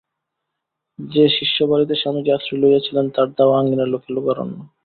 [0.99, 4.57] যে শিষ্যবাড়িতে স্বামীজি আশ্রয় লইয়াছেন তার দাওয়া আঙিনা লোকে লোকারণ্য।